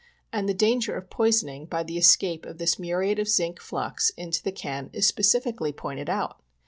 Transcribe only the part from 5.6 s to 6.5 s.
pointed out.